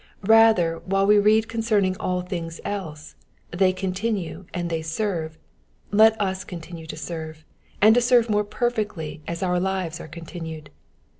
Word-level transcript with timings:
Rather 0.25 0.79
while 0.85 1.05
we 1.05 1.19
read 1.19 1.47
concerning 1.47 1.95
all 1.99 2.21
things 2.23 2.59
else— 2.65 3.13
they 3.59 3.71
continue 3.71 4.45
and 4.51 4.67
they 4.71 4.81
serve, 4.81 5.37
let 5.91 6.19
us 6.19 6.43
continue 6.43 6.87
to 6.87 6.97
serve, 6.97 7.45
and 7.83 7.93
to 7.93 8.01
serve 8.01 8.27
more 8.27 8.43
perfectly 8.43 9.21
as 9.27 9.43
our 9.43 9.59
lives 9.59 9.99
are 9.99 10.07
continued. 10.07 10.71